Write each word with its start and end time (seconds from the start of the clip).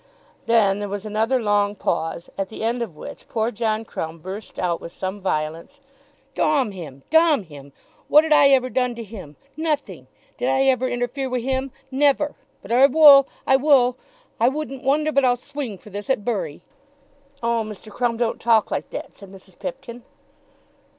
Then 0.47 0.79
there 0.79 0.89
was 0.89 1.05
another 1.05 1.39
long 1.39 1.75
pause, 1.75 2.31
at 2.35 2.49
the 2.49 2.63
end 2.63 2.81
of 2.81 2.95
which 2.95 3.27
poor 3.29 3.51
John 3.51 3.85
Crumb 3.85 4.17
burst 4.17 4.57
out 4.57 4.81
with 4.81 4.91
some 4.91 5.21
violence. 5.21 5.79
"Domn 6.33 6.71
him! 6.71 7.03
Domn 7.11 7.43
him! 7.43 7.71
What 8.07 8.25
'ad 8.25 8.33
I 8.33 8.49
ever 8.49 8.71
dun 8.71 8.95
to 8.95 9.03
him? 9.03 9.35
Nothing! 9.55 10.07
Did 10.37 10.49
I 10.49 10.63
ever 10.63 10.87
interfere 10.87 11.29
wi' 11.29 11.41
him? 11.41 11.71
Never! 11.91 12.33
But 12.63 12.71
I 12.71 12.87
wull. 12.87 13.27
I 13.45 13.57
wull. 13.57 13.95
I 14.39 14.49
wouldn't 14.49 14.81
wonder 14.83 15.11
but 15.11 15.23
I'll 15.23 15.35
swing 15.35 15.77
for 15.77 15.91
this 15.91 16.09
at 16.09 16.25
Bury!" 16.25 16.63
"Oh, 17.43 17.63
Mr. 17.63 17.91
Crumb, 17.91 18.17
don't 18.17 18.41
talk 18.41 18.71
like 18.71 18.89
that," 18.89 19.15
said 19.15 19.31
Mrs. 19.31 19.59
Pipkin. 19.59 20.01